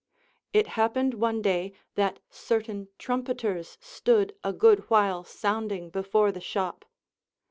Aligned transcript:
It 0.51 0.69
happened 0.81 1.13
one 1.13 1.43
day 1.43 1.73
that 1.93 2.19
certain 2.31 2.87
trumpeters 2.97 3.77
stood 3.81 4.35
a 4.43 4.51
good 4.51 4.79
while 4.89 5.23
sounding 5.23 5.91
before 5.91 6.31
the 6.31 6.41
shop. 6.41 6.85